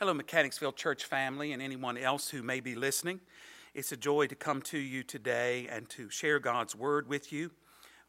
Hello, 0.00 0.12
Mechanicsville 0.12 0.72
Church 0.72 1.04
family, 1.04 1.52
and 1.52 1.62
anyone 1.62 1.96
else 1.96 2.28
who 2.28 2.42
may 2.42 2.58
be 2.58 2.74
listening. 2.74 3.20
It's 3.74 3.92
a 3.92 3.96
joy 3.96 4.26
to 4.26 4.34
come 4.34 4.60
to 4.62 4.76
you 4.76 5.04
today 5.04 5.68
and 5.70 5.88
to 5.90 6.10
share 6.10 6.40
God's 6.40 6.74
Word 6.74 7.08
with 7.08 7.32
you. 7.32 7.52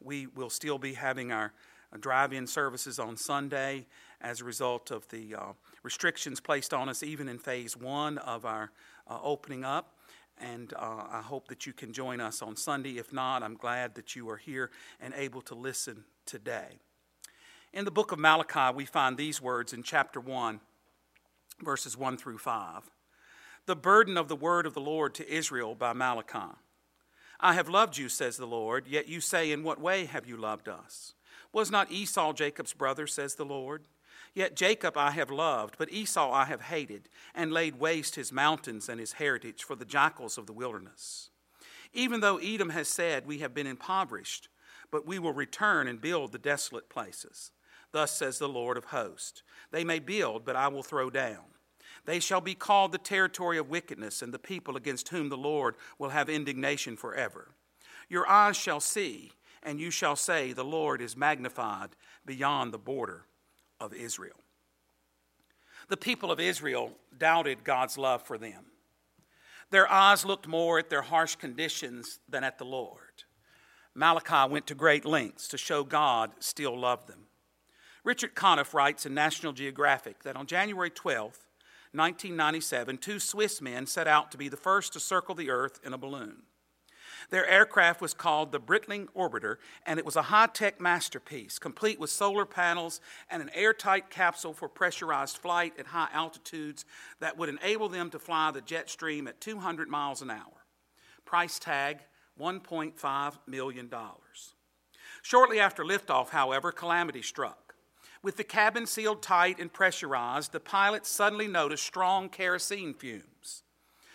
We 0.02 0.26
will 0.26 0.50
still 0.50 0.78
be 0.78 0.94
having 0.94 1.30
our 1.30 1.52
drive 2.00 2.32
in 2.32 2.48
services 2.48 2.98
on 2.98 3.16
Sunday 3.16 3.86
as 4.20 4.40
a 4.40 4.44
result 4.44 4.90
of 4.90 5.06
the 5.10 5.36
uh, 5.36 5.52
restrictions 5.84 6.40
placed 6.40 6.74
on 6.74 6.88
us, 6.88 7.04
even 7.04 7.28
in 7.28 7.38
phase 7.38 7.76
one 7.76 8.18
of 8.18 8.44
our 8.44 8.72
uh, 9.08 9.20
opening 9.22 9.64
up. 9.64 9.96
And 10.40 10.74
uh, 10.74 11.04
I 11.08 11.22
hope 11.22 11.46
that 11.46 11.66
you 11.66 11.72
can 11.72 11.92
join 11.92 12.20
us 12.20 12.42
on 12.42 12.56
Sunday. 12.56 12.98
If 12.98 13.12
not, 13.12 13.44
I'm 13.44 13.54
glad 13.54 13.94
that 13.94 14.16
you 14.16 14.28
are 14.28 14.38
here 14.38 14.72
and 15.00 15.14
able 15.14 15.40
to 15.42 15.54
listen 15.54 16.02
today. 16.24 16.80
In 17.72 17.84
the 17.84 17.92
book 17.92 18.10
of 18.10 18.18
Malachi, 18.18 18.74
we 18.74 18.86
find 18.86 19.16
these 19.16 19.40
words 19.40 19.72
in 19.72 19.84
chapter 19.84 20.18
1 20.18 20.58
verses 21.62 21.96
1 21.96 22.16
through 22.16 22.38
5. 22.38 22.90
The 23.66 23.76
burden 23.76 24.16
of 24.16 24.28
the 24.28 24.36
word 24.36 24.66
of 24.66 24.74
the 24.74 24.80
Lord 24.80 25.14
to 25.14 25.28
Israel 25.28 25.74
by 25.74 25.92
Malachi. 25.92 26.56
I 27.40 27.54
have 27.54 27.68
loved 27.68 27.98
you, 27.98 28.08
says 28.08 28.36
the 28.36 28.46
Lord, 28.46 28.86
yet 28.86 29.08
you 29.08 29.20
say, 29.20 29.50
In 29.50 29.62
what 29.62 29.80
way 29.80 30.06
have 30.06 30.26
you 30.26 30.36
loved 30.36 30.68
us? 30.68 31.14
Was 31.52 31.70
not 31.70 31.90
Esau 31.90 32.32
Jacob's 32.32 32.72
brother, 32.72 33.06
says 33.06 33.34
the 33.34 33.44
Lord? 33.44 33.86
Yet 34.34 34.56
Jacob 34.56 34.96
I 34.96 35.12
have 35.12 35.30
loved, 35.30 35.76
but 35.78 35.90
Esau 35.90 36.30
I 36.30 36.44
have 36.44 36.62
hated, 36.62 37.08
and 37.34 37.52
laid 37.52 37.80
waste 37.80 38.14
his 38.16 38.32
mountains 38.32 38.88
and 38.88 39.00
his 39.00 39.14
heritage 39.14 39.64
for 39.64 39.74
the 39.74 39.84
jackals 39.84 40.36
of 40.38 40.46
the 40.46 40.52
wilderness. 40.52 41.30
Even 41.92 42.20
though 42.20 42.36
Edom 42.36 42.70
has 42.70 42.88
said, 42.88 43.26
We 43.26 43.38
have 43.38 43.54
been 43.54 43.66
impoverished, 43.66 44.48
but 44.90 45.06
we 45.06 45.18
will 45.18 45.32
return 45.32 45.88
and 45.88 46.00
build 46.00 46.32
the 46.32 46.38
desolate 46.38 46.88
places. 46.88 47.50
Thus 47.92 48.12
says 48.12 48.38
the 48.38 48.48
Lord 48.48 48.76
of 48.76 48.84
hosts 48.86 49.42
They 49.70 49.84
may 49.84 49.98
build, 49.98 50.44
but 50.44 50.56
I 50.56 50.68
will 50.68 50.82
throw 50.82 51.08
down. 51.10 51.55
They 52.04 52.20
shall 52.20 52.40
be 52.40 52.54
called 52.54 52.92
the 52.92 52.98
territory 52.98 53.58
of 53.58 53.70
wickedness, 53.70 54.22
and 54.22 54.32
the 54.32 54.38
people 54.38 54.76
against 54.76 55.08
whom 55.08 55.28
the 55.28 55.36
Lord 55.36 55.76
will 55.98 56.10
have 56.10 56.28
indignation 56.28 56.96
forever. 56.96 57.48
Your 58.08 58.28
eyes 58.28 58.56
shall 58.56 58.80
see, 58.80 59.32
and 59.62 59.80
you 59.80 59.90
shall 59.90 60.16
say, 60.16 60.52
The 60.52 60.64
Lord 60.64 61.00
is 61.00 61.16
magnified 61.16 61.90
beyond 62.24 62.72
the 62.72 62.78
border 62.78 63.24
of 63.80 63.92
Israel. 63.92 64.40
The 65.88 65.96
people 65.96 66.30
of 66.30 66.40
Israel 66.40 66.92
doubted 67.16 67.64
God's 67.64 67.96
love 67.96 68.22
for 68.22 68.38
them. 68.38 68.66
Their 69.70 69.90
eyes 69.90 70.24
looked 70.24 70.46
more 70.46 70.78
at 70.78 70.90
their 70.90 71.02
harsh 71.02 71.36
conditions 71.36 72.20
than 72.28 72.44
at 72.44 72.58
the 72.58 72.64
Lord. 72.64 73.24
Malachi 73.94 74.50
went 74.52 74.66
to 74.66 74.74
great 74.74 75.04
lengths 75.04 75.48
to 75.48 75.58
show 75.58 75.82
God 75.82 76.32
still 76.38 76.78
loved 76.78 77.08
them. 77.08 77.26
Richard 78.04 78.34
Conniff 78.34 78.74
writes 78.74 79.06
in 79.06 79.14
National 79.14 79.52
Geographic 79.52 80.22
that 80.22 80.36
on 80.36 80.46
January 80.46 80.90
12, 80.90 81.45
1997, 81.96 82.98
two 82.98 83.18
Swiss 83.18 83.60
men 83.60 83.86
set 83.86 84.06
out 84.06 84.30
to 84.30 84.38
be 84.38 84.48
the 84.48 84.56
first 84.56 84.92
to 84.92 85.00
circle 85.00 85.34
the 85.34 85.50
Earth 85.50 85.80
in 85.84 85.92
a 85.92 85.98
balloon. 85.98 86.42
Their 87.30 87.46
aircraft 87.46 88.00
was 88.00 88.14
called 88.14 88.52
the 88.52 88.60
Breitling 88.60 89.08
Orbiter, 89.16 89.56
and 89.84 89.98
it 89.98 90.04
was 90.04 90.16
a 90.16 90.22
high 90.22 90.46
tech 90.46 90.80
masterpiece, 90.80 91.58
complete 91.58 91.98
with 91.98 92.10
solar 92.10 92.44
panels 92.44 93.00
and 93.30 93.42
an 93.42 93.50
airtight 93.54 94.10
capsule 94.10 94.52
for 94.52 94.68
pressurized 94.68 95.38
flight 95.38 95.74
at 95.78 95.86
high 95.86 96.08
altitudes 96.12 96.84
that 97.20 97.36
would 97.36 97.48
enable 97.48 97.88
them 97.88 98.10
to 98.10 98.18
fly 98.18 98.50
the 98.50 98.60
jet 98.60 98.88
stream 98.88 99.26
at 99.26 99.40
200 99.40 99.88
miles 99.88 100.22
an 100.22 100.30
hour. 100.30 100.66
Price 101.24 101.58
tag 101.58 102.00
$1.5 102.40 103.38
million. 103.46 103.90
Shortly 105.22 105.58
after 105.58 105.84
liftoff, 105.84 106.28
however, 106.28 106.70
calamity 106.70 107.22
struck. 107.22 107.65
With 108.26 108.38
the 108.38 108.42
cabin 108.42 108.86
sealed 108.86 109.22
tight 109.22 109.60
and 109.60 109.72
pressurized, 109.72 110.50
the 110.50 110.58
pilots 110.58 111.08
suddenly 111.08 111.46
noticed 111.46 111.84
strong 111.84 112.28
kerosene 112.28 112.92
fumes. 112.92 113.62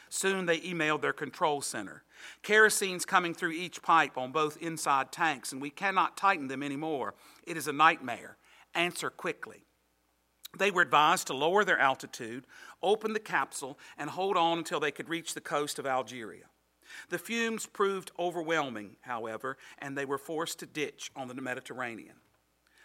Soon 0.09 0.47
they 0.47 0.59
emailed 0.59 0.99
their 0.99 1.13
control 1.13 1.61
center. 1.61 2.03
Kerosene's 2.43 3.05
coming 3.05 3.33
through 3.33 3.51
each 3.51 3.81
pipe 3.81 4.17
on 4.17 4.33
both 4.33 4.57
inside 4.57 5.13
tanks, 5.13 5.53
and 5.53 5.61
we 5.61 5.69
cannot 5.69 6.17
tighten 6.17 6.49
them 6.49 6.61
anymore. 6.61 7.13
It 7.47 7.55
is 7.55 7.69
a 7.69 7.71
nightmare. 7.71 8.35
Answer 8.75 9.09
quickly. 9.09 9.63
They 10.57 10.71
were 10.71 10.81
advised 10.81 11.27
to 11.27 11.33
lower 11.33 11.63
their 11.63 11.79
altitude, 11.79 12.45
open 12.83 13.13
the 13.13 13.19
capsule, 13.21 13.79
and 13.97 14.09
hold 14.09 14.35
on 14.35 14.57
until 14.57 14.81
they 14.81 14.91
could 14.91 15.07
reach 15.07 15.33
the 15.33 15.39
coast 15.39 15.79
of 15.79 15.87
Algeria. 15.87 16.47
The 17.07 17.17
fumes 17.17 17.65
proved 17.65 18.11
overwhelming, 18.19 18.97
however, 19.03 19.57
and 19.79 19.97
they 19.97 20.03
were 20.03 20.17
forced 20.17 20.59
to 20.59 20.65
ditch 20.65 21.11
on 21.15 21.29
the 21.29 21.33
Mediterranean. 21.35 22.15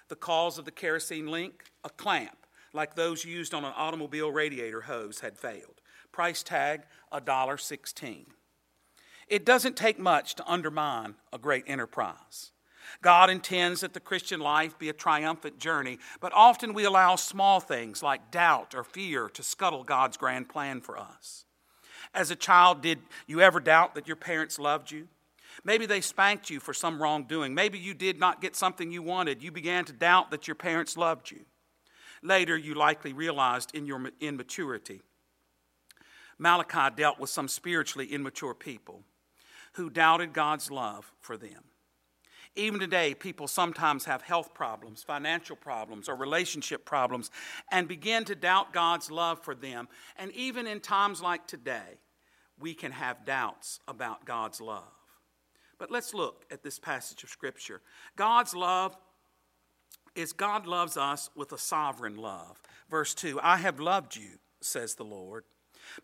The 0.09 0.17
cause 0.17 0.59
of 0.59 0.65
the 0.65 0.71
kerosene 0.71 1.31
leak? 1.31 1.65
A 1.85 1.91
clamp, 1.91 2.47
like 2.73 2.95
those 2.95 3.25
used 3.25 3.55
on 3.55 3.65
an 3.65 3.73
automobile 3.77 4.31
radiator 4.31 4.83
hose, 4.83 5.21
had 5.21 5.39
failed. 5.39 5.81
Price 6.13 6.43
tag 6.43 6.83
$1.16. 7.13 8.27
It 9.29 9.45
doesn't 9.45 9.77
take 9.77 9.99
much 9.99 10.37
to 10.37 10.51
undermine 10.51 11.17
a 11.33 11.39
great 11.39 11.65
enterprise. 11.67 12.53
God 13.03 13.31
intends 13.31 13.81
that 13.81 13.95
the 13.95 14.01
Christian 14.01 14.41
life 14.41 14.79
be 14.79 14.89
a 14.89 14.93
triumphant 14.93 15.59
journey, 15.59 15.99
but 16.21 16.33
often 16.33 16.73
we 16.73 16.85
allow 16.85 17.17
small 17.17 17.59
things 17.59 18.03
like 18.03 18.31
doubt 18.31 18.75
or 18.75 18.85
fear 18.85 19.29
to 19.31 19.43
scuttle 19.43 19.83
God's 19.83 20.17
grand 20.17 20.49
plan 20.49 20.81
for 20.81 20.97
us. 20.97 21.45
As 22.15 22.31
a 22.31 22.37
child, 22.37 22.83
did 22.83 23.01
you 23.27 23.41
ever 23.41 23.61
doubt 23.61 23.95
that 23.95 24.07
your 24.07 24.17
parents 24.17 24.59
loved 24.59 24.91
you? 24.93 25.09
Maybe 25.65 25.87
they 25.87 26.01
spanked 26.01 26.51
you 26.51 26.61
for 26.61 26.75
some 26.75 27.01
wrongdoing. 27.01 27.55
Maybe 27.55 27.79
you 27.79 27.95
did 27.95 28.19
not 28.19 28.41
get 28.41 28.57
something 28.57 28.91
you 28.91 29.03
wanted. 29.03 29.43
You 29.43 29.51
began 29.51 29.85
to 29.87 29.93
doubt 29.93 30.31
that 30.31 30.47
your 30.47 30.55
parents 30.55 30.97
loved 30.97 31.31
you. 31.31 31.47
Later, 32.23 32.57
you 32.57 32.75
likely 32.75 33.13
realized 33.13 33.75
in 33.75 33.87
your 33.87 34.11
immaturity. 34.21 35.03
Malachi 36.39 36.95
dealt 36.97 37.19
with 37.19 37.31
some 37.31 37.49
spiritually 37.49 38.07
immature 38.07 38.55
people 38.55 39.03
who 39.75 39.91
doubted 39.91 40.33
God's 40.33 40.71
love 40.71 41.13
for 41.21 41.37
them. 41.37 41.65
Even 42.55 42.81
today, 42.81 43.15
people 43.15 43.47
sometimes 43.47 44.07
have 44.07 44.23
health 44.23 44.55
problems, 44.55 45.03
financial 45.03 45.57
problems, 45.57 46.09
or 46.09 46.17
relationship 46.17 46.87
problems, 46.87 47.31
and 47.71 47.87
begin 47.87 48.25
to 48.25 48.35
doubt 48.35 48.73
God's 48.73 49.11
love 49.11 49.43
for 49.43 49.55
them. 49.55 49.89
And 50.17 50.33
even 50.33 50.67
in 50.67 50.81
times 50.81 51.21
like 51.21 51.47
today, 51.47 52.01
we 52.59 52.73
can 52.73 52.93
have 52.93 53.27
doubts 53.27 53.81
about 53.87 54.25
God's 54.25 54.63
love. 54.63 54.85
But 55.79 55.91
let's 55.91 56.15
look 56.15 56.45
at 56.51 56.63
this 56.63 56.79
passage 56.79 57.23
of 57.23 57.31
Scripture. 57.31 57.83
God's 58.17 58.55
love 58.55 58.97
is 60.15 60.33
God 60.33 60.67
loves 60.67 60.97
us 60.97 61.31
with 61.37 61.53
a 61.53 61.59
sovereign 61.59 62.17
love. 62.17 62.61
Verse 62.91 63.15
2 63.15 63.41
I 63.43 63.59
have 63.59 63.79
loved 63.81 64.17
you, 64.17 64.39
says 64.61 64.95
the 64.95 65.05
Lord. 65.05 65.45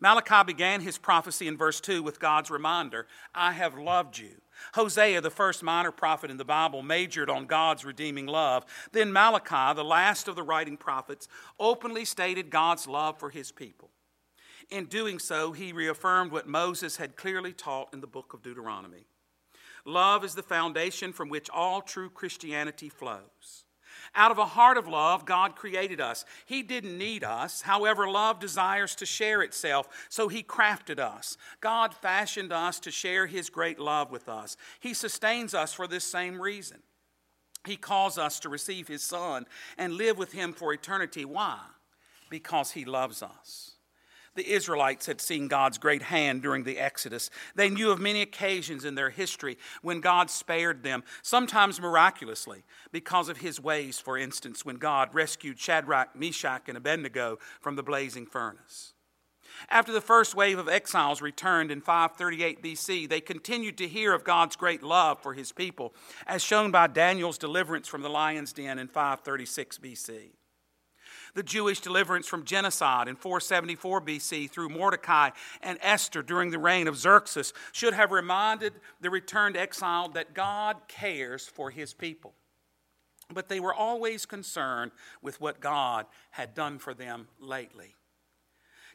Malachi 0.00 0.44
began 0.46 0.80
his 0.80 0.98
prophecy 0.98 1.48
in 1.48 1.56
verse 1.56 1.80
2 1.80 2.02
with 2.02 2.20
God's 2.20 2.50
reminder 2.50 3.06
I 3.34 3.52
have 3.52 3.76
loved 3.76 4.18
you. 4.18 4.40
Hosea, 4.74 5.20
the 5.20 5.30
first 5.30 5.62
minor 5.62 5.90
prophet 5.90 6.30
in 6.30 6.36
the 6.36 6.44
Bible, 6.44 6.82
majored 6.82 7.30
on 7.30 7.46
God's 7.46 7.84
redeeming 7.84 8.26
love. 8.26 8.64
Then 8.92 9.12
Malachi, 9.12 9.74
the 9.74 9.84
last 9.84 10.28
of 10.28 10.36
the 10.36 10.42
writing 10.42 10.76
prophets, 10.76 11.26
openly 11.58 12.04
stated 12.04 12.50
God's 12.50 12.86
love 12.86 13.18
for 13.18 13.30
his 13.30 13.50
people. 13.50 13.90
In 14.70 14.86
doing 14.86 15.18
so, 15.18 15.52
he 15.52 15.72
reaffirmed 15.72 16.30
what 16.30 16.46
Moses 16.46 16.96
had 16.96 17.16
clearly 17.16 17.52
taught 17.52 17.92
in 17.92 18.00
the 18.00 18.06
book 18.06 18.32
of 18.32 18.42
Deuteronomy. 18.42 19.06
Love 19.84 20.24
is 20.24 20.34
the 20.34 20.42
foundation 20.42 21.12
from 21.12 21.28
which 21.28 21.50
all 21.50 21.82
true 21.82 22.08
Christianity 22.08 22.88
flows. 22.88 23.64
Out 24.14 24.30
of 24.30 24.38
a 24.38 24.44
heart 24.44 24.76
of 24.76 24.88
love, 24.88 25.24
God 25.24 25.56
created 25.56 26.00
us. 26.00 26.24
He 26.44 26.62
didn't 26.62 26.98
need 26.98 27.24
us. 27.24 27.62
However, 27.62 28.08
love 28.08 28.38
desires 28.38 28.94
to 28.96 29.06
share 29.06 29.42
itself, 29.42 29.88
so 30.08 30.28
He 30.28 30.42
crafted 30.42 30.98
us. 30.98 31.36
God 31.60 31.94
fashioned 31.94 32.52
us 32.52 32.78
to 32.80 32.90
share 32.90 33.26
His 33.26 33.48
great 33.48 33.78
love 33.78 34.10
with 34.10 34.28
us. 34.28 34.56
He 34.80 34.92
sustains 34.92 35.54
us 35.54 35.72
for 35.72 35.86
this 35.86 36.04
same 36.04 36.40
reason. 36.40 36.78
He 37.66 37.76
calls 37.76 38.18
us 38.18 38.40
to 38.40 38.48
receive 38.48 38.88
His 38.88 39.02
Son 39.02 39.46
and 39.78 39.94
live 39.94 40.18
with 40.18 40.32
Him 40.32 40.52
for 40.52 40.72
eternity. 40.72 41.24
Why? 41.24 41.58
Because 42.28 42.72
He 42.72 42.84
loves 42.84 43.22
us. 43.22 43.71
The 44.34 44.50
Israelites 44.50 45.06
had 45.06 45.20
seen 45.20 45.48
God's 45.48 45.76
great 45.76 46.02
hand 46.02 46.42
during 46.42 46.64
the 46.64 46.78
Exodus. 46.78 47.28
They 47.54 47.68
knew 47.68 47.90
of 47.90 48.00
many 48.00 48.22
occasions 48.22 48.84
in 48.84 48.94
their 48.94 49.10
history 49.10 49.58
when 49.82 50.00
God 50.00 50.30
spared 50.30 50.82
them, 50.82 51.04
sometimes 51.20 51.80
miraculously, 51.80 52.64
because 52.92 53.28
of 53.28 53.38
his 53.38 53.60
ways, 53.60 53.98
for 53.98 54.16
instance, 54.16 54.64
when 54.64 54.76
God 54.76 55.14
rescued 55.14 55.58
Shadrach, 55.58 56.16
Meshach, 56.16 56.62
and 56.68 56.78
Abednego 56.78 57.38
from 57.60 57.76
the 57.76 57.82
blazing 57.82 58.24
furnace. 58.24 58.94
After 59.68 59.92
the 59.92 60.00
first 60.00 60.34
wave 60.34 60.58
of 60.58 60.68
exiles 60.68 61.20
returned 61.20 61.70
in 61.70 61.82
538 61.82 62.62
BC, 62.62 63.08
they 63.08 63.20
continued 63.20 63.76
to 63.78 63.86
hear 63.86 64.14
of 64.14 64.24
God's 64.24 64.56
great 64.56 64.82
love 64.82 65.22
for 65.22 65.34
his 65.34 65.52
people, 65.52 65.94
as 66.26 66.42
shown 66.42 66.70
by 66.70 66.86
Daniel's 66.86 67.36
deliverance 67.36 67.86
from 67.86 68.00
the 68.00 68.08
lion's 68.08 68.54
den 68.54 68.78
in 68.78 68.88
536 68.88 69.76
BC 69.78 70.30
the 71.34 71.42
Jewish 71.42 71.80
deliverance 71.80 72.26
from 72.26 72.44
genocide 72.44 73.08
in 73.08 73.16
474 73.16 74.02
BC 74.02 74.50
through 74.50 74.68
Mordecai 74.68 75.30
and 75.62 75.78
Esther 75.80 76.22
during 76.22 76.50
the 76.50 76.58
reign 76.58 76.88
of 76.88 76.96
Xerxes 76.96 77.52
should 77.72 77.94
have 77.94 78.12
reminded 78.12 78.74
the 79.00 79.10
returned 79.10 79.56
exile 79.56 80.08
that 80.10 80.34
God 80.34 80.76
cares 80.88 81.46
for 81.46 81.70
his 81.70 81.94
people. 81.94 82.34
But 83.32 83.48
they 83.48 83.60
were 83.60 83.74
always 83.74 84.26
concerned 84.26 84.92
with 85.22 85.40
what 85.40 85.60
God 85.60 86.06
had 86.32 86.54
done 86.54 86.78
for 86.78 86.92
them 86.92 87.28
lately. 87.40 87.94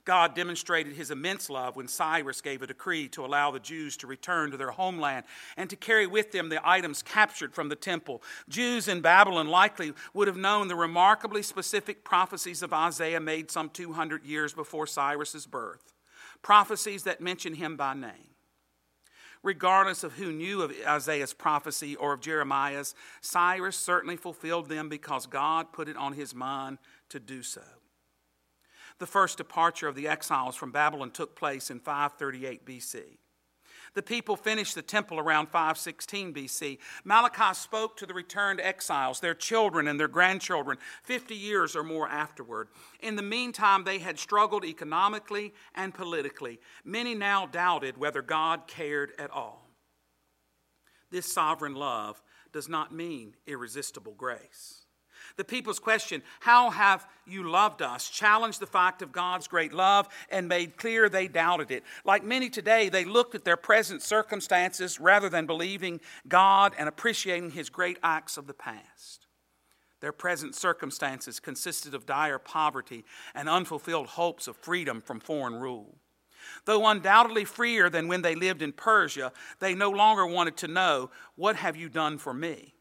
God 0.08 0.36
demonstrated 0.36 0.94
his 0.94 1.12
immense 1.12 1.50
love 1.50 1.76
when 1.76 1.90
Cyrus 1.90 2.40
gave 2.40 2.62
a 2.62 2.68
decree 2.68 3.10
to 3.10 3.26
allow 3.26 3.52
the 3.52 3.60
Jews 3.60 3.98
to 3.98 4.08
return 4.08 4.52
to 4.52 4.58
their 4.58 4.72
homeland 4.72 5.26
and 5.58 5.70
to 5.70 5.76
carry 5.76 6.08
with 6.08 6.32
them 6.32 6.48
the 6.48 6.62
items 6.64 7.04
captured 7.04 7.54
from 7.54 7.68
the 7.68 7.76
temple. 7.76 8.24
Jews 8.48 8.88
in 8.88 9.02
Babylon 9.02 9.50
likely 9.50 9.92
would 10.14 10.30
have 10.30 10.38
known 10.38 10.70
the 10.70 10.78
remarkably 10.78 11.42
specific 11.42 12.06
prophecies 12.06 12.64
of 12.64 12.72
Isaiah 12.72 13.20
made 13.20 13.52
some 13.52 13.70
200 13.70 14.24
years 14.24 14.54
before 14.54 14.88
Cyrus's 14.88 15.46
birth, 15.46 15.92
prophecies 16.42 17.04
that 17.04 17.20
mention 17.20 17.56
him 17.56 17.76
by 17.76 17.94
name. 17.94 18.32
Regardless 19.44 20.06
of 20.06 20.14
who 20.14 20.32
knew 20.32 20.62
of 20.62 20.74
Isaiah's 20.88 21.34
prophecy 21.34 21.98
or 21.98 22.14
of 22.14 22.22
Jeremiah's, 22.22 22.96
Cyrus 23.20 23.76
certainly 23.76 24.16
fulfilled 24.16 24.70
them 24.70 24.88
because 24.88 25.28
God 25.28 25.74
put 25.74 25.90
it 25.90 25.98
on 25.98 26.14
his 26.14 26.34
mind 26.34 26.78
to 27.10 27.20
do 27.20 27.44
so. 27.44 27.62
The 29.00 29.08
first 29.08 29.38
departure 29.38 29.88
of 29.88 29.96
the 29.96 30.08
exiles 30.08 30.56
from 30.56 30.72
Babylon 30.72 31.12
took 31.12 31.36
place 31.36 31.70
in 31.70 31.80
538 31.80 32.66
BC. 32.66 33.18
The 33.94 34.04
people 34.04 34.36
finished 34.36 34.76
the 34.76 34.82
temple 34.82 35.20
around 35.20 35.48
516 35.48 36.34
BC. 36.34 36.78
Malachi 37.04 37.54
spoke 37.54 37.98
to 37.98 38.06
the 38.06 38.14
returned 38.14 38.62
exiles, 38.62 39.20
their 39.20 39.34
children 39.34 39.88
and 39.88 40.00
their 40.00 40.08
grandchildren, 40.08 40.78
50 41.04 41.36
years 41.36 41.76
or 41.76 41.84
more 41.84 42.08
afterward. 42.08 42.68
In 43.00 43.16
the 43.16 43.24
meantime, 43.24 43.84
they 43.84 44.00
had 44.00 44.20
struggled 44.20 44.66
economically 44.66 45.54
and 45.74 45.94
politically. 45.94 46.60
Many 46.84 47.16
now 47.16 47.46
doubted 47.48 47.98
whether 47.98 48.22
God 48.22 48.68
cared 48.68 49.14
at 49.18 49.32
all. 49.32 49.68
This 51.10 51.32
sovereign 51.32 51.76
love 51.76 52.22
does 52.52 52.68
not 52.68 52.94
mean 52.94 53.36
irresistible 53.46 54.14
grace. 54.14 54.87
The 55.38 55.46
people's 55.46 55.80
question, 55.80 56.24
How 56.40 56.72
have 56.72 57.08
you 57.26 57.50
loved 57.50 57.84
us? 57.84 58.10
challenged 58.10 58.60
the 58.60 58.66
fact 58.66 59.04
of 59.04 59.12
God's 59.12 59.48
great 59.48 59.72
love 59.72 60.10
and 60.30 60.48
made 60.48 60.78
clear 60.78 61.08
they 61.08 61.28
doubted 61.28 61.70
it. 61.70 61.84
Like 62.04 62.24
many 62.24 62.50
today, 62.50 62.90
they 62.90 63.06
looked 63.06 63.36
at 63.36 63.46
their 63.46 63.56
present 63.56 64.02
circumstances 64.02 65.00
rather 65.00 65.30
than 65.30 65.46
believing 65.46 66.02
God 66.28 66.74
and 66.78 66.90
appreciating 66.90 67.52
His 67.52 67.70
great 67.70 68.00
acts 68.02 68.38
of 68.38 68.48
the 68.48 68.54
past. 68.54 69.28
Their 70.00 70.12
present 70.12 70.56
circumstances 70.56 71.40
consisted 71.40 71.94
of 71.94 72.06
dire 72.06 72.40
poverty 72.40 73.06
and 73.36 73.48
unfulfilled 73.48 74.08
hopes 74.08 74.48
of 74.48 74.58
freedom 74.58 75.02
from 75.02 75.20
foreign 75.20 75.56
rule. 75.56 75.98
Though 76.66 76.86
undoubtedly 76.88 77.46
freer 77.46 77.90
than 77.90 78.08
when 78.08 78.22
they 78.22 78.36
lived 78.36 78.62
in 78.62 78.72
Persia, 78.72 79.32
they 79.60 79.76
no 79.76 79.90
longer 79.90 80.26
wanted 80.26 80.58
to 80.58 80.68
know, 80.68 81.12
What 81.36 81.58
have 81.58 81.76
you 81.76 81.90
done 81.90 82.18
for 82.18 82.34
me? 82.34 82.74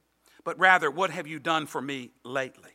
But 0.47 0.59
rather, 0.61 0.93
what 0.93 1.11
have 1.11 1.27
you 1.27 1.41
done 1.41 1.67
for 1.67 1.83
me 1.83 2.13
lately? 2.25 2.71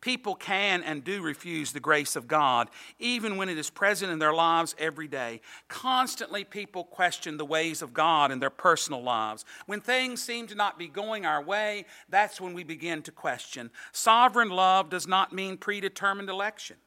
People 0.00 0.34
can 0.34 0.82
and 0.82 1.04
do 1.04 1.22
refuse 1.22 1.70
the 1.70 1.78
grace 1.78 2.16
of 2.16 2.26
God, 2.26 2.68
even 2.98 3.36
when 3.36 3.48
it 3.48 3.56
is 3.56 3.70
present 3.70 4.10
in 4.10 4.18
their 4.18 4.34
lives 4.34 4.74
every 4.78 5.06
day. 5.06 5.40
Constantly, 5.68 6.42
people 6.42 6.82
question 6.82 7.36
the 7.36 7.44
ways 7.44 7.82
of 7.82 7.94
God 7.94 8.32
in 8.32 8.40
their 8.40 8.50
personal 8.50 9.00
lives. 9.00 9.44
When 9.66 9.80
things 9.80 10.20
seem 10.20 10.48
to 10.48 10.56
not 10.56 10.76
be 10.76 10.88
going 10.88 11.24
our 11.24 11.40
way, 11.40 11.86
that's 12.08 12.40
when 12.40 12.52
we 12.52 12.64
begin 12.64 13.00
to 13.02 13.12
question. 13.12 13.70
Sovereign 13.92 14.50
love 14.50 14.90
does 14.90 15.06
not 15.06 15.32
mean 15.32 15.58
predetermined 15.58 16.30
election. 16.30 16.78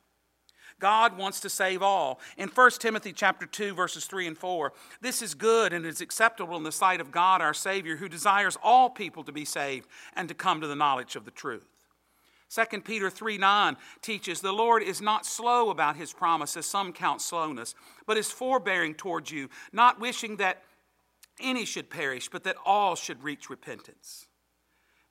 God 0.80 1.18
wants 1.18 1.40
to 1.42 1.50
save 1.50 1.82
all. 1.82 2.20
In 2.38 2.50
1 2.50 2.72
Timothy 2.80 3.14
chapter 3.14 3.46
2 3.46 3.74
verses 3.74 4.06
3 4.06 4.28
and 4.28 4.38
4, 4.38 4.74
this 5.02 5.22
is 5.22 5.34
good 5.34 5.74
and 5.74 5.86
is 5.86 6.02
acceptable 6.02 6.58
in 6.58 6.64
the 6.64 6.72
sight 6.72 7.02
of 7.02 7.12
God 7.12 7.42
our 7.42 7.54
Savior 7.54 7.96
who 7.96 8.10
desires 8.10 8.58
all 8.62 8.90
people 8.90 9.24
to 9.24 9.32
be 9.32 9.46
saved 9.46 9.88
and 10.16 10.28
to 10.28 10.36
come 10.36 10.62
to 10.62 10.68
the 10.68 10.76
knowledge 10.76 11.16
of 11.16 11.26
the 11.26 11.32
truth. 11.32 11.86
2 12.50 12.82
Peter 12.82 13.10
3 13.10 13.38
9 13.38 13.78
teaches 14.02 14.42
the 14.42 14.52
Lord 14.52 14.84
is 14.84 15.02
not 15.02 15.26
slow 15.26 15.70
about 15.70 15.96
his 15.96 16.14
promise, 16.14 16.56
as 16.56 16.66
some 16.66 16.94
count 16.94 17.22
slowness, 17.22 17.74
but 18.06 18.18
is 18.18 18.32
forbearing 18.32 18.94
towards 18.94 19.32
you, 19.32 19.50
not 19.74 20.00
wishing 20.00 20.38
that 20.38 20.64
any 21.40 21.66
should 21.66 21.90
perish, 21.90 22.30
but 22.30 22.44
that 22.44 22.56
all 22.66 22.96
should 22.96 23.24
reach 23.24 23.50
repentance. 23.50 24.28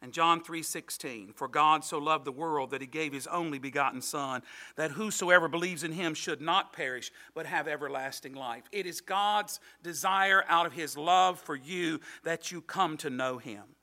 And 0.05 0.13
John 0.13 0.43
3:16, 0.43 1.33
for 1.33 1.49
God 1.49 1.83
so 1.83 1.97
loved 1.97 2.27
the 2.27 2.31
world 2.31 2.69
that 2.73 2.83
he 2.83 2.87
gave 2.87 3.15
his 3.15 3.27
only 3.27 3.59
begotten 3.59 4.03
son 4.03 4.43
that 4.77 4.91
whosoever 4.91 5.49
believes 5.49 5.83
in 5.83 5.93
him 5.93 6.13
should 6.13 6.43
not 6.43 6.75
perish 6.75 7.11
but 7.33 7.47
have 7.47 7.67
everlasting 7.67 8.35
life. 8.35 8.65
It 8.71 8.85
is 8.85 9.01
God's 9.01 9.61
desire 9.83 10.45
out 10.47 10.67
of 10.67 10.75
his 10.75 10.99
love 10.99 11.41
for 11.41 11.57
you 11.57 12.01
that 12.23 12.53
you 12.53 12.61
come 12.61 12.99
to 12.99 13.09
know 13.09 13.39
him. 13.39 13.77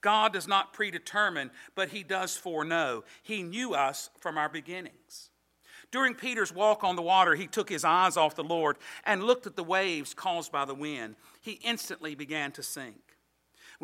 God 0.00 0.32
does 0.32 0.48
not 0.48 0.72
predetermine, 0.72 1.50
but 1.74 1.90
he 1.90 2.02
does 2.02 2.34
foreknow. 2.34 3.04
He 3.22 3.42
knew 3.42 3.74
us 3.74 4.08
from 4.18 4.38
our 4.38 4.48
beginnings. 4.48 5.28
During 5.90 6.14
Peter's 6.14 6.54
walk 6.54 6.82
on 6.82 6.96
the 6.96 7.02
water, 7.02 7.34
he 7.34 7.46
took 7.46 7.68
his 7.68 7.84
eyes 7.84 8.16
off 8.16 8.34
the 8.34 8.42
Lord 8.42 8.78
and 9.04 9.22
looked 9.22 9.46
at 9.46 9.56
the 9.56 9.62
waves 9.62 10.14
caused 10.14 10.50
by 10.50 10.64
the 10.64 10.74
wind. 10.74 11.16
He 11.42 11.60
instantly 11.62 12.14
began 12.14 12.50
to 12.52 12.62
sink. 12.62 13.13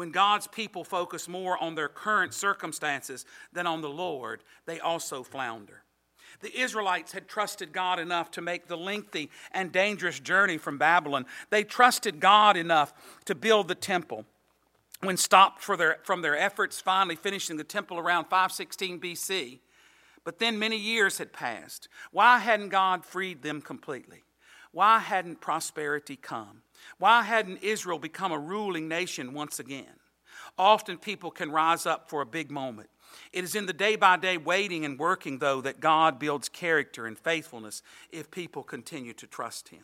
When 0.01 0.13
God's 0.13 0.47
people 0.47 0.83
focus 0.83 1.29
more 1.29 1.63
on 1.63 1.75
their 1.75 1.87
current 1.87 2.33
circumstances 2.33 3.27
than 3.53 3.67
on 3.67 3.83
the 3.83 3.91
Lord, 3.91 4.43
they 4.65 4.81
also 4.81 5.23
flounder. 5.23 5.83
The 6.41 6.59
Israelites 6.59 7.13
had 7.13 7.29
trusted 7.29 7.75
God 7.75 7.99
enough 7.99 8.31
to 8.31 8.41
make 8.41 8.67
the 8.67 8.79
lengthy 8.79 9.29
and 9.53 9.71
dangerous 9.71 10.19
journey 10.19 10.57
from 10.57 10.79
Babylon. 10.79 11.27
They 11.51 11.65
trusted 11.65 12.19
God 12.19 12.57
enough 12.57 12.95
to 13.27 13.35
build 13.35 13.69
the 13.69 13.75
temple. 13.75 14.25
When 15.03 15.19
stopped 15.19 15.67
their, 15.67 15.99
from 16.03 16.23
their 16.23 16.35
efforts 16.35 16.81
finally 16.81 17.15
finishing 17.15 17.59
the 17.59 17.63
temple 17.63 17.99
around 17.99 18.25
516 18.25 19.01
BC, 19.01 19.59
but 20.25 20.39
then 20.39 20.59
many 20.59 20.79
years 20.79 21.19
had 21.19 21.35
passed. 21.35 21.91
Why 22.11 22.39
hadn't 22.39 22.71
God 22.71 23.05
freed 23.05 23.43
them 23.43 23.61
completely? 23.61 24.23
Why 24.73 25.01
hadn't 25.01 25.43
prosperity 25.43 26.17
come? 26.17 26.63
Why 26.99 27.23
hadn't 27.23 27.63
Israel 27.63 27.99
become 27.99 28.33
a 28.33 28.39
ruling 28.39 28.89
nation 28.89 29.33
once 29.33 29.59
again? 29.59 30.01
Often 30.59 30.99
people 30.99 31.31
can 31.31 31.51
rise 31.51 31.87
up 31.87 32.09
for 32.09 32.21
a 32.21 32.27
big 32.27 32.51
moment. 32.51 32.91
It 33.33 33.45
is 33.45 33.55
in 33.55 33.67
the 33.67 33.73
day 33.73 33.97
by 33.97 34.17
day 34.17 34.37
waiting 34.37 34.85
and 34.85 34.99
working, 34.99 35.39
though, 35.39 35.61
that 35.63 35.81
God 35.81 36.19
builds 36.19 36.49
character 36.49 37.07
and 37.07 37.19
faithfulness 37.19 37.83
if 38.11 38.31
people 38.31 38.63
continue 38.63 39.13
to 39.15 39.27
trust 39.27 39.71
Him. 39.71 39.83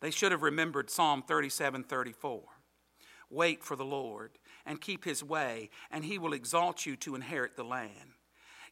They 0.00 0.10
should 0.10 0.32
have 0.32 0.42
remembered 0.42 0.90
Psalm 0.90 1.22
37 1.22 1.84
34. 1.84 2.42
Wait 3.30 3.64
for 3.64 3.76
the 3.76 3.84
Lord 3.84 4.32
and 4.64 4.80
keep 4.80 5.04
His 5.04 5.24
way, 5.24 5.70
and 5.90 6.04
He 6.04 6.18
will 6.18 6.32
exalt 6.32 6.86
you 6.86 6.96
to 6.96 7.14
inherit 7.14 7.56
the 7.56 7.64
land. 7.64 8.14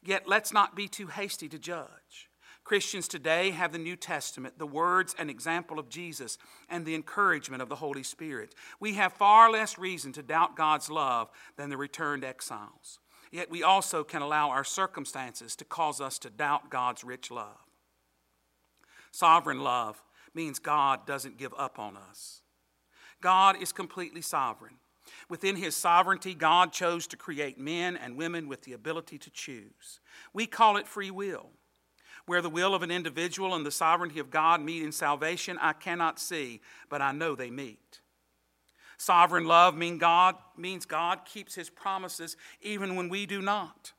Yet 0.02 0.28
let's 0.28 0.52
not 0.52 0.76
be 0.76 0.86
too 0.86 1.06
hasty 1.06 1.48
to 1.48 1.58
judge. 1.58 2.28
Christians 2.64 3.08
today 3.08 3.50
have 3.50 3.72
the 3.72 3.78
New 3.78 3.94
Testament, 3.94 4.58
the 4.58 4.66
words 4.66 5.14
and 5.18 5.28
example 5.28 5.78
of 5.78 5.90
Jesus, 5.90 6.38
and 6.70 6.86
the 6.86 6.94
encouragement 6.94 7.60
of 7.60 7.68
the 7.68 7.76
Holy 7.76 8.02
Spirit. 8.02 8.54
We 8.80 8.94
have 8.94 9.12
far 9.12 9.50
less 9.50 9.78
reason 9.78 10.12
to 10.12 10.22
doubt 10.22 10.56
God's 10.56 10.88
love 10.88 11.30
than 11.56 11.68
the 11.68 11.76
returned 11.76 12.24
exiles. 12.24 12.98
Yet 13.30 13.50
we 13.50 13.62
also 13.62 14.02
can 14.02 14.22
allow 14.22 14.48
our 14.48 14.64
circumstances 14.64 15.54
to 15.56 15.64
cause 15.64 16.00
us 16.00 16.18
to 16.20 16.30
doubt 16.30 16.70
God's 16.70 17.04
rich 17.04 17.30
love. 17.30 17.58
Sovereign 19.10 19.60
love 19.60 20.02
means 20.34 20.58
God 20.58 21.06
doesn't 21.06 21.36
give 21.36 21.52
up 21.58 21.78
on 21.78 21.96
us. 21.96 22.40
God 23.20 23.60
is 23.60 23.72
completely 23.72 24.22
sovereign. 24.22 24.76
Within 25.28 25.56
his 25.56 25.76
sovereignty, 25.76 26.34
God 26.34 26.72
chose 26.72 27.06
to 27.08 27.16
create 27.16 27.58
men 27.58 27.96
and 27.96 28.16
women 28.16 28.48
with 28.48 28.62
the 28.62 28.72
ability 28.72 29.18
to 29.18 29.30
choose. 29.30 30.00
We 30.32 30.46
call 30.46 30.76
it 30.78 30.88
free 30.88 31.10
will. 31.10 31.50
Where 32.26 32.42
the 32.42 32.50
will 32.50 32.74
of 32.74 32.82
an 32.82 32.90
individual 32.90 33.54
and 33.54 33.66
the 33.66 33.70
sovereignty 33.70 34.18
of 34.18 34.30
God 34.30 34.62
meet 34.62 34.82
in 34.82 34.92
salvation, 34.92 35.58
I 35.60 35.74
cannot 35.74 36.18
see, 36.18 36.60
but 36.88 37.02
I 37.02 37.12
know 37.12 37.34
they 37.34 37.50
meet. 37.50 38.00
Sovereign 38.96 39.44
love 39.44 39.76
mean 39.76 39.98
God, 39.98 40.36
means 40.56 40.86
God 40.86 41.24
keeps 41.24 41.54
his 41.54 41.68
promises 41.68 42.36
even 42.62 42.96
when 42.96 43.08
we 43.08 43.26
do 43.26 43.42
not. 43.42 43.92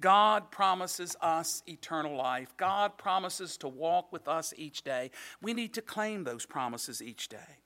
God 0.00 0.50
promises 0.50 1.16
us 1.20 1.62
eternal 1.66 2.16
life. 2.16 2.54
God 2.56 2.98
promises 2.98 3.56
to 3.58 3.68
walk 3.68 4.12
with 4.12 4.26
us 4.26 4.52
each 4.56 4.82
day. 4.82 5.10
We 5.40 5.54
need 5.54 5.72
to 5.74 5.82
claim 5.82 6.24
those 6.24 6.46
promises 6.46 7.00
each 7.00 7.28
day. 7.28 7.60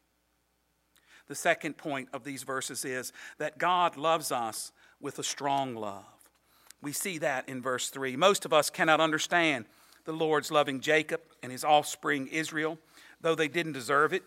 The 1.27 1.35
second 1.35 1.77
point 1.77 2.09
of 2.13 2.25
these 2.25 2.43
verses 2.43 2.85
is 2.85 3.13
that 3.39 3.59
God 3.59 3.97
loves 3.97 4.31
us 4.31 4.73
with 5.01 5.19
a 5.19 5.25
strong 5.25 5.75
love. 5.75 6.05
We 6.81 6.93
see 6.93 7.19
that 7.19 7.49
in 7.49 7.61
verse 7.61 7.89
3. 7.89 8.17
Most 8.17 8.45
of 8.45 8.53
us 8.53 8.71
cannot 8.71 9.01
understand 9.01 9.67
the 10.09 10.15
Lord's 10.15 10.51
loving 10.51 10.81
Jacob 10.81 11.21
and 11.43 11.53
his 11.53 11.63
offspring 11.63 12.29
Israel, 12.29 12.79
though 13.21 13.35
they 13.35 13.47
didn't 13.47 13.75
deserve 13.75 14.15
it. 14.15 14.23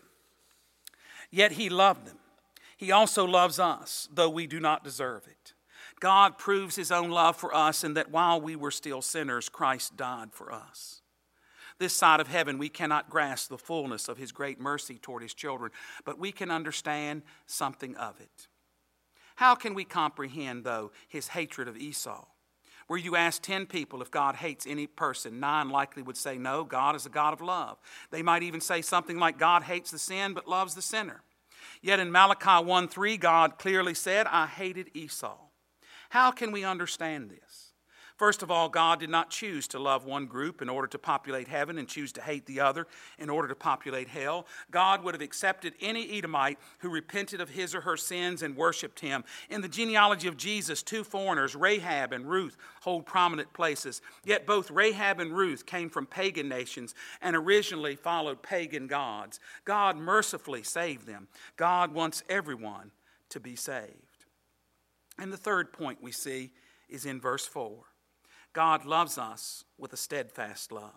Yet 1.28 1.50
he 1.50 1.68
loved 1.68 2.06
them. 2.06 2.18
He 2.76 2.92
also 2.92 3.24
loves 3.24 3.58
us, 3.58 4.08
though 4.14 4.30
we 4.30 4.46
do 4.46 4.60
not 4.60 4.84
deserve 4.84 5.26
it. 5.26 5.54
God 5.98 6.38
proves 6.38 6.76
his 6.76 6.92
own 6.92 7.10
love 7.10 7.34
for 7.34 7.52
us 7.52 7.82
in 7.82 7.94
that 7.94 8.12
while 8.12 8.40
we 8.40 8.54
were 8.54 8.70
still 8.70 9.02
sinners, 9.02 9.48
Christ 9.48 9.96
died 9.96 10.32
for 10.32 10.52
us. 10.52 11.02
This 11.80 11.94
side 11.94 12.20
of 12.20 12.28
heaven, 12.28 12.58
we 12.58 12.68
cannot 12.68 13.10
grasp 13.10 13.48
the 13.48 13.58
fullness 13.58 14.06
of 14.06 14.18
his 14.18 14.30
great 14.30 14.60
mercy 14.60 14.98
toward 14.98 15.24
his 15.24 15.34
children, 15.34 15.72
but 16.04 16.16
we 16.16 16.30
can 16.30 16.52
understand 16.52 17.22
something 17.46 17.96
of 17.96 18.20
it. 18.20 18.46
How 19.34 19.56
can 19.56 19.74
we 19.74 19.82
comprehend, 19.82 20.62
though, 20.62 20.92
his 21.08 21.26
hatred 21.26 21.66
of 21.66 21.76
Esau? 21.76 22.24
Where 22.92 23.00
you 23.00 23.16
ask 23.16 23.40
10 23.40 23.68
people 23.68 24.02
if 24.02 24.10
God 24.10 24.36
hates 24.36 24.66
any 24.66 24.86
person, 24.86 25.40
nine 25.40 25.70
likely 25.70 26.02
would 26.02 26.18
say 26.18 26.36
no, 26.36 26.62
God 26.62 26.94
is 26.94 27.06
a 27.06 27.08
God 27.08 27.32
of 27.32 27.40
love. 27.40 27.78
They 28.10 28.20
might 28.20 28.42
even 28.42 28.60
say 28.60 28.82
something 28.82 29.18
like 29.18 29.38
God 29.38 29.62
hates 29.62 29.90
the 29.90 29.98
sin 29.98 30.34
but 30.34 30.46
loves 30.46 30.74
the 30.74 30.82
sinner. 30.82 31.22
Yet 31.80 32.00
in 32.00 32.12
Malachi 32.12 32.62
1 32.62 32.88
3, 32.88 33.16
God 33.16 33.56
clearly 33.56 33.94
said, 33.94 34.26
I 34.26 34.46
hated 34.46 34.90
Esau. 34.92 35.38
How 36.10 36.32
can 36.32 36.52
we 36.52 36.64
understand 36.64 37.30
this? 37.30 37.61
First 38.22 38.44
of 38.44 38.52
all, 38.52 38.68
God 38.68 39.00
did 39.00 39.10
not 39.10 39.30
choose 39.30 39.66
to 39.66 39.80
love 39.80 40.04
one 40.04 40.26
group 40.26 40.62
in 40.62 40.68
order 40.68 40.86
to 40.86 40.96
populate 40.96 41.48
heaven 41.48 41.76
and 41.76 41.88
choose 41.88 42.12
to 42.12 42.22
hate 42.22 42.46
the 42.46 42.60
other 42.60 42.86
in 43.18 43.28
order 43.28 43.48
to 43.48 43.56
populate 43.56 44.06
hell. 44.06 44.46
God 44.70 45.02
would 45.02 45.14
have 45.14 45.20
accepted 45.20 45.74
any 45.80 46.08
Edomite 46.18 46.60
who 46.78 46.88
repented 46.88 47.40
of 47.40 47.48
his 47.48 47.74
or 47.74 47.80
her 47.80 47.96
sins 47.96 48.42
and 48.42 48.56
worshiped 48.56 49.00
him. 49.00 49.24
In 49.50 49.60
the 49.60 49.66
genealogy 49.66 50.28
of 50.28 50.36
Jesus, 50.36 50.84
two 50.84 51.02
foreigners, 51.02 51.56
Rahab 51.56 52.12
and 52.12 52.30
Ruth, 52.30 52.56
hold 52.82 53.06
prominent 53.06 53.52
places. 53.54 54.00
Yet 54.24 54.46
both 54.46 54.70
Rahab 54.70 55.18
and 55.18 55.36
Ruth 55.36 55.66
came 55.66 55.90
from 55.90 56.06
pagan 56.06 56.48
nations 56.48 56.94
and 57.22 57.34
originally 57.34 57.96
followed 57.96 58.40
pagan 58.40 58.86
gods. 58.86 59.40
God 59.64 59.96
mercifully 59.96 60.62
saved 60.62 61.08
them. 61.08 61.26
God 61.56 61.92
wants 61.92 62.22
everyone 62.28 62.92
to 63.30 63.40
be 63.40 63.56
saved. 63.56 64.26
And 65.18 65.32
the 65.32 65.36
third 65.36 65.72
point 65.72 66.00
we 66.00 66.12
see 66.12 66.52
is 66.88 67.04
in 67.04 67.20
verse 67.20 67.48
4. 67.48 67.82
God 68.52 68.84
loves 68.84 69.18
us 69.18 69.64
with 69.78 69.92
a 69.92 69.96
steadfast 69.96 70.72
love. 70.72 70.92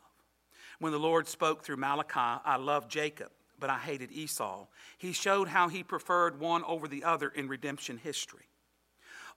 When 0.80 0.92
the 0.92 1.00
Lord 1.00 1.28
spoke 1.28 1.64
through 1.64 1.78
Malachi, 1.78 2.42
I 2.44 2.58
loved 2.58 2.92
Jacob, 2.92 3.30
but 3.60 3.70
I 3.70 3.78
hated 3.78 4.12
Esau, 4.12 4.68
he 4.98 5.14
showed 5.14 5.48
how 5.48 5.70
he 5.70 5.84
preferred 5.84 6.40
one 6.40 6.64
over 6.66 6.88
the 6.88 7.04
other 7.04 7.30
in 7.30 7.48
redemption 7.48 7.98
history. 7.98 8.50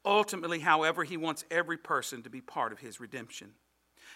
Ultimately, 0.04 0.60
however, 0.60 1.04
he 1.04 1.16
wants 1.16 1.44
every 1.50 1.76
person 1.76 2.22
to 2.22 2.30
be 2.30 2.40
part 2.40 2.72
of 2.72 2.80
his 2.80 3.00
redemption. 3.00 3.50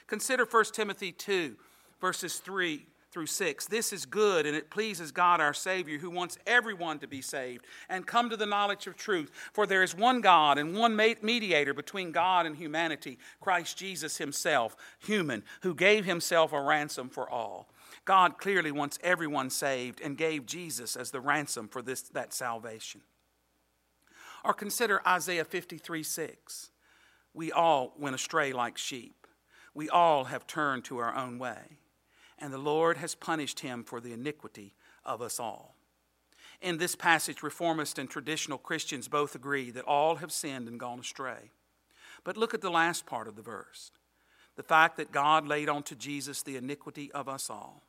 Consider 0.06 0.44
1 0.44 0.64
Timothy 0.72 1.12
2, 1.12 1.56
verses 2.00 2.38
3 2.38 2.86
through 3.12 3.26
6. 3.26 3.66
This 3.66 3.92
is 3.92 4.06
good 4.06 4.46
and 4.46 4.56
it 4.56 4.70
pleases 4.70 5.12
God 5.12 5.40
our 5.40 5.52
Savior, 5.52 5.98
who 5.98 6.10
wants 6.10 6.38
everyone 6.46 6.98
to 7.00 7.06
be 7.06 7.20
saved 7.20 7.66
and 7.88 8.06
come 8.06 8.30
to 8.30 8.36
the 8.36 8.46
knowledge 8.46 8.86
of 8.86 8.96
truth. 8.96 9.30
For 9.52 9.66
there 9.66 9.82
is 9.82 9.94
one 9.94 10.20
God 10.20 10.58
and 10.58 10.76
one 10.76 10.96
mediator 10.96 11.74
between 11.74 12.10
God 12.10 12.46
and 12.46 12.56
humanity, 12.56 13.18
Christ 13.40 13.76
Jesus 13.76 14.16
Himself, 14.16 14.74
human, 14.98 15.44
who 15.60 15.74
gave 15.74 16.04
Himself 16.04 16.52
a 16.52 16.60
ransom 16.60 17.10
for 17.10 17.28
all. 17.28 17.68
God 18.04 18.38
clearly 18.38 18.72
wants 18.72 18.98
everyone 19.02 19.50
saved 19.50 20.00
and 20.00 20.16
gave 20.16 20.46
Jesus 20.46 20.96
as 20.96 21.10
the 21.10 21.20
ransom 21.20 21.68
for 21.68 21.82
this, 21.82 22.02
that 22.02 22.32
salvation. 22.32 23.02
Or 24.44 24.54
consider 24.54 25.06
Isaiah 25.06 25.44
53 25.44 26.02
6. 26.02 26.70
We 27.34 27.52
all 27.52 27.94
went 27.98 28.14
astray 28.14 28.52
like 28.52 28.76
sheep. 28.76 29.26
We 29.74 29.88
all 29.88 30.24
have 30.24 30.46
turned 30.46 30.84
to 30.84 30.98
our 30.98 31.14
own 31.14 31.38
way 31.38 31.78
and 32.42 32.52
the 32.52 32.58
Lord 32.58 32.96
has 32.98 33.14
punished 33.14 33.60
him 33.60 33.84
for 33.84 34.00
the 34.00 34.12
iniquity 34.12 34.74
of 35.04 35.22
us 35.22 35.38
all. 35.38 35.76
In 36.60 36.78
this 36.78 36.96
passage, 36.96 37.42
reformist 37.42 37.98
and 37.98 38.10
traditional 38.10 38.58
Christians 38.58 39.06
both 39.06 39.36
agree 39.36 39.70
that 39.70 39.84
all 39.84 40.16
have 40.16 40.32
sinned 40.32 40.66
and 40.66 40.78
gone 40.78 40.98
astray. 40.98 41.52
But 42.24 42.36
look 42.36 42.52
at 42.52 42.60
the 42.60 42.70
last 42.70 43.06
part 43.06 43.28
of 43.28 43.36
the 43.36 43.42
verse 43.42 43.92
the 44.54 44.62
fact 44.62 44.98
that 44.98 45.12
God 45.12 45.46
laid 45.46 45.70
onto 45.70 45.94
Jesus 45.94 46.42
the 46.42 46.58
iniquity 46.58 47.10
of 47.12 47.26
us 47.26 47.48
all. 47.48 47.84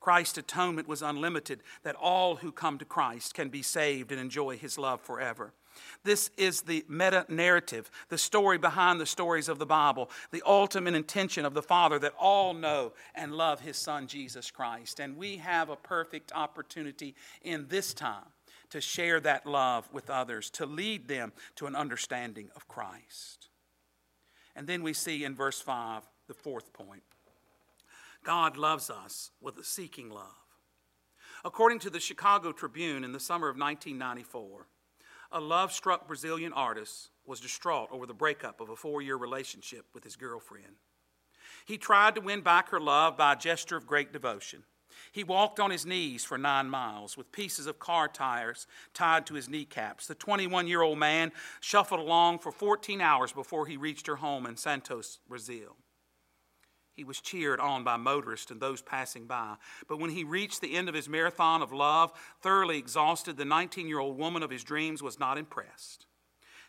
Christ's 0.00 0.36
atonement 0.36 0.86
was 0.86 1.00
unlimited, 1.00 1.62
that 1.82 1.96
all 1.96 2.36
who 2.36 2.52
come 2.52 2.76
to 2.76 2.84
Christ 2.84 3.32
can 3.32 3.48
be 3.48 3.62
saved 3.62 4.12
and 4.12 4.20
enjoy 4.20 4.58
his 4.58 4.76
love 4.76 5.00
forever. 5.00 5.54
This 6.02 6.30
is 6.36 6.62
the 6.62 6.84
meta 6.88 7.26
narrative, 7.28 7.90
the 8.08 8.18
story 8.18 8.58
behind 8.58 9.00
the 9.00 9.06
stories 9.06 9.48
of 9.48 9.58
the 9.58 9.66
Bible, 9.66 10.10
the 10.30 10.42
ultimate 10.44 10.94
intention 10.94 11.44
of 11.44 11.54
the 11.54 11.62
Father 11.62 11.98
that 11.98 12.14
all 12.18 12.54
know 12.54 12.92
and 13.14 13.34
love 13.34 13.60
His 13.60 13.76
Son, 13.76 14.06
Jesus 14.06 14.50
Christ. 14.50 15.00
And 15.00 15.16
we 15.16 15.38
have 15.38 15.70
a 15.70 15.76
perfect 15.76 16.32
opportunity 16.34 17.14
in 17.42 17.66
this 17.68 17.94
time 17.94 18.32
to 18.70 18.80
share 18.80 19.20
that 19.20 19.46
love 19.46 19.88
with 19.92 20.10
others, 20.10 20.50
to 20.50 20.66
lead 20.66 21.08
them 21.08 21.32
to 21.56 21.66
an 21.66 21.76
understanding 21.76 22.50
of 22.56 22.66
Christ. 22.68 23.48
And 24.56 24.66
then 24.66 24.82
we 24.82 24.92
see 24.92 25.24
in 25.24 25.34
verse 25.34 25.60
5 25.60 26.02
the 26.26 26.34
fourth 26.34 26.72
point 26.72 27.02
God 28.24 28.56
loves 28.56 28.90
us 28.90 29.30
with 29.40 29.58
a 29.58 29.64
seeking 29.64 30.08
love. 30.08 30.44
According 31.44 31.78
to 31.80 31.90
the 31.90 32.00
Chicago 32.00 32.52
Tribune 32.52 33.04
in 33.04 33.12
the 33.12 33.20
summer 33.20 33.48
of 33.48 33.58
1994, 33.58 34.66
a 35.34 35.40
love 35.40 35.72
struck 35.72 36.06
Brazilian 36.06 36.52
artist 36.52 37.10
was 37.26 37.40
distraught 37.40 37.88
over 37.90 38.06
the 38.06 38.14
breakup 38.14 38.60
of 38.60 38.70
a 38.70 38.76
four 38.76 39.02
year 39.02 39.16
relationship 39.16 39.84
with 39.92 40.04
his 40.04 40.14
girlfriend. 40.14 40.76
He 41.66 41.76
tried 41.76 42.14
to 42.14 42.20
win 42.20 42.40
back 42.40 42.70
her 42.70 42.80
love 42.80 43.16
by 43.16 43.32
a 43.32 43.36
gesture 43.36 43.76
of 43.76 43.86
great 43.86 44.12
devotion. 44.12 44.62
He 45.10 45.24
walked 45.24 45.58
on 45.58 45.72
his 45.72 45.84
knees 45.84 46.24
for 46.24 46.38
nine 46.38 46.70
miles 46.70 47.16
with 47.16 47.32
pieces 47.32 47.66
of 47.66 47.80
car 47.80 48.06
tires 48.06 48.68
tied 48.94 49.26
to 49.26 49.34
his 49.34 49.48
kneecaps. 49.48 50.06
The 50.06 50.14
21 50.14 50.68
year 50.68 50.82
old 50.82 50.98
man 50.98 51.32
shuffled 51.60 52.00
along 52.00 52.38
for 52.38 52.52
14 52.52 53.00
hours 53.00 53.32
before 53.32 53.66
he 53.66 53.76
reached 53.76 54.06
her 54.06 54.16
home 54.16 54.46
in 54.46 54.56
Santos, 54.56 55.18
Brazil. 55.28 55.76
He 56.94 57.04
was 57.04 57.20
cheered 57.20 57.58
on 57.58 57.82
by 57.82 57.96
motorists 57.96 58.50
and 58.50 58.60
those 58.60 58.80
passing 58.80 59.26
by. 59.26 59.56
But 59.88 59.98
when 59.98 60.10
he 60.10 60.22
reached 60.22 60.60
the 60.60 60.76
end 60.76 60.88
of 60.88 60.94
his 60.94 61.08
marathon 61.08 61.60
of 61.60 61.72
love, 61.72 62.12
thoroughly 62.40 62.78
exhausted, 62.78 63.36
the 63.36 63.44
19 63.44 63.88
year 63.88 63.98
old 63.98 64.16
woman 64.16 64.42
of 64.42 64.50
his 64.50 64.62
dreams 64.62 65.02
was 65.02 65.18
not 65.18 65.36
impressed. 65.36 66.06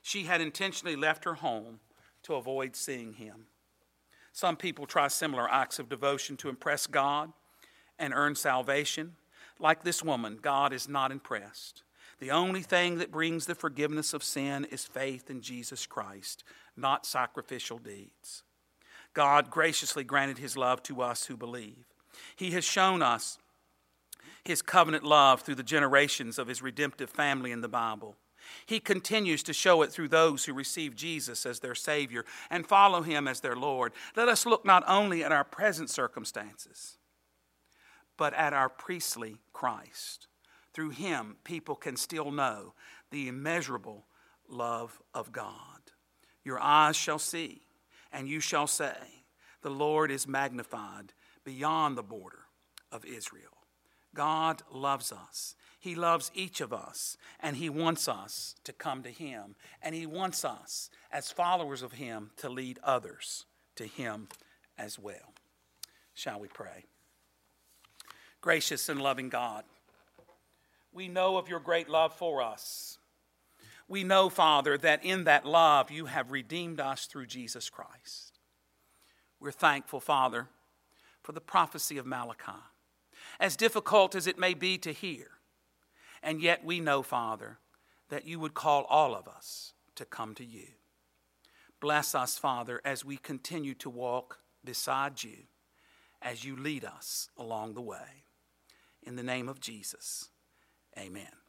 She 0.02 0.24
had 0.24 0.42
intentionally 0.42 0.96
left 0.96 1.26
her 1.26 1.36
home 1.36 1.80
to 2.24 2.36
avoid 2.36 2.76
seeing 2.76 3.14
him. 3.14 3.48
Some 4.34 4.58
people 4.58 4.86
try 4.86 5.08
similar 5.08 5.50
acts 5.50 5.80
of 5.80 5.90
devotion 5.90 6.38
to 6.38 6.50
impress 6.50 6.88
God 6.88 7.32
and 8.00 8.14
earn 8.14 8.36
salvation. 8.36 9.16
Like 9.60 9.84
this 9.84 10.04
woman, 10.04 10.40
God 10.42 10.74
is 10.74 10.90
not 10.90 11.12
impressed. 11.12 11.84
The 12.20 12.32
only 12.32 12.62
thing 12.62 12.98
that 12.98 13.12
brings 13.12 13.46
the 13.46 13.56
forgiveness 13.56 14.14
of 14.14 14.24
sin 14.24 14.66
is 14.66 14.86
faith 14.86 15.30
in 15.30 15.42
Jesus 15.42 15.86
Christ, 15.86 16.44
not 16.76 17.06
sacrificial 17.06 17.78
deeds. 17.78 18.44
God 19.16 19.50
graciously 19.50 20.04
granted 20.04 20.38
his 20.38 20.56
love 20.56 20.84
to 20.84 21.02
us 21.02 21.26
who 21.26 21.36
believe. 21.36 21.86
He 22.36 22.52
has 22.52 22.64
shown 22.64 23.02
us 23.02 23.40
his 24.44 24.62
covenant 24.62 25.04
love 25.04 25.42
through 25.42 25.56
the 25.56 25.64
generations 25.64 26.38
of 26.38 26.48
his 26.48 26.62
redemptive 26.62 27.10
family 27.10 27.52
in 27.52 27.62
the 27.62 27.68
Bible. 27.68 28.16
He 28.66 28.80
continues 28.80 29.44
to 29.44 29.54
show 29.54 29.82
it 29.82 29.92
through 29.92 30.10
those 30.10 30.46
who 30.46 30.54
receive 30.54 30.96
Jesus 30.96 31.46
as 31.48 31.60
their 31.60 31.76
Savior 31.76 32.26
and 32.50 32.68
follow 32.68 33.02
Him 33.02 33.28
as 33.28 33.40
their 33.40 33.56
Lord. 33.56 33.94
Let 34.16 34.28
us 34.28 34.46
look 34.46 34.64
not 34.64 34.84
only 34.88 35.24
at 35.24 35.32
our 35.32 35.44
present 35.44 35.90
circumstances, 35.90 36.98
but 38.18 38.34
at 38.36 38.54
our 38.54 38.70
priestly 38.70 39.40
Christ. 39.52 40.28
Through 40.74 40.92
Him, 40.92 41.38
people 41.44 41.76
can 41.76 41.96
still 41.96 42.32
know 42.32 42.74
the 43.12 43.28
immeasurable 43.28 44.06
love 44.48 45.02
of 45.14 45.32
God. 45.32 45.54
Your 46.44 46.60
eyes 46.60 46.96
shall 46.96 47.20
see 47.20 47.65
and 48.16 48.30
you 48.30 48.40
shall 48.40 48.66
say, 48.66 48.96
The 49.62 49.70
Lord 49.70 50.10
is 50.10 50.26
magnified 50.26 51.12
beyond 51.44 51.98
the 51.98 52.04
border 52.04 52.46
of 52.90 53.04
Israel. 53.04 53.52
God 54.16 54.64
loves 54.72 55.12
us. 55.12 55.54
He 55.82 55.96
loves 55.96 56.32
each 56.34 56.62
of 56.62 56.72
us, 56.72 57.18
and 57.42 57.58
He 57.58 57.70
wants 57.70 58.08
us 58.08 58.56
to 58.64 58.72
come 58.72 59.04
to 59.04 59.12
Him. 59.12 59.56
And 59.82 59.94
He 59.94 60.06
wants 60.06 60.46
us, 60.46 60.90
as 61.12 61.30
followers 61.30 61.82
of 61.82 61.92
Him, 61.92 62.32
to 62.38 62.48
lead 62.48 62.80
others 62.82 63.46
to 63.76 63.86
Him 63.86 64.30
as 64.78 64.98
well. 64.98 65.34
Shall 66.14 66.40
we 66.40 66.48
pray? 66.48 66.86
Gracious 68.40 68.88
and 68.88 69.02
loving 69.02 69.28
God, 69.28 69.66
we 70.94 71.10
know 71.10 71.36
of 71.36 71.50
your 71.50 71.60
great 71.60 71.90
love 71.90 72.14
for 72.14 72.42
us. 72.42 72.98
We 73.88 74.04
know, 74.04 74.30
Father, 74.30 74.78
that 74.80 75.06
in 75.06 75.26
that 75.26 75.46
love 75.46 75.92
you 75.92 76.06
have 76.06 76.32
redeemed 76.32 76.80
us 76.80 77.06
through 77.06 77.28
Jesus 77.28 77.70
Christ. 77.70 78.40
We're 79.40 79.52
thankful, 79.52 80.00
Father, 80.00 80.48
for 81.22 81.34
the 81.34 81.42
prophecy 81.42 81.98
of 81.98 82.06
Malachi, 82.06 82.64
as 83.40 83.56
difficult 83.56 84.16
as 84.16 84.28
it 84.28 84.40
may 84.40 84.54
be 84.54 84.78
to 84.80 84.92
hear. 84.92 85.28
And 86.24 86.42
yet 86.42 86.66
we 86.66 86.80
know, 86.80 87.04
Father, 87.04 87.60
that 88.10 88.26
you 88.26 88.40
would 88.40 88.54
call 88.54 88.86
all 88.86 89.16
of 89.16 89.28
us 89.28 89.74
to 89.96 90.06
come 90.06 90.34
to 90.36 90.46
you. 90.46 90.68
Bless 91.80 92.16
us, 92.16 92.38
Father, 92.38 92.82
as 92.84 93.06
we 93.06 93.18
continue 93.18 93.76
to 93.76 93.90
walk 93.90 94.40
beside 94.64 95.24
you, 95.24 95.38
as 96.22 96.44
you 96.44 96.56
lead 96.56 96.84
us 96.84 97.30
along 97.38 97.76
the 97.76 97.82
way. 97.82 98.24
In 99.04 99.16
the 99.16 99.24
name 99.24 99.48
of 99.48 99.60
Jesus, 99.60 100.30
amen. 100.98 101.45